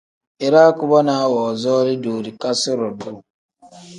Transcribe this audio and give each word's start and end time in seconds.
Iraa 0.45 0.71
kubonaa 0.77 1.25
woozooli 1.33 1.95
doorikasi-ro 2.03 2.89
duuu. 2.99 3.19